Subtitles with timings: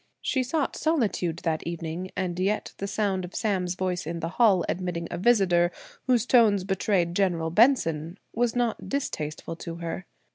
[0.23, 4.65] She sought solitude that evening, and yet the sound of Sam's voice in the hall
[4.67, 5.71] admitting a visitor
[6.07, 7.47] whose tones betrayed Gen.
[7.51, 10.07] Benson, was not distasteful to her.